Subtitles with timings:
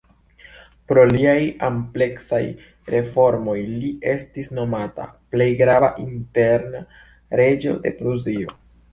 [0.91, 2.39] Pro liaj ampleksaj
[2.93, 6.81] reformoj li estis nomata "plej grava interna
[7.41, 8.57] reĝo de Prusio".